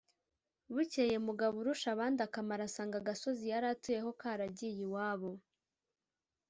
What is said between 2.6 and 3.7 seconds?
asanga agasozi yari